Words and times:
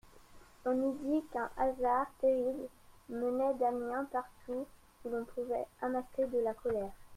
On 0.65 0.71
eût 0.71 0.95
dit 1.03 1.23
qu'un 1.31 1.51
hasard 1.57 2.07
terrible 2.19 2.67
menait 3.09 3.53
Damiens 3.59 4.07
partout 4.11 4.65
où 5.05 5.09
l'on 5.11 5.25
pouvait 5.25 5.67
amasser 5.79 6.25
la 6.43 6.55
colère. 6.55 6.89